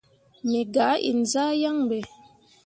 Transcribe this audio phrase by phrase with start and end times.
[0.49, 1.97] Me gah inzah yaŋ ɓe.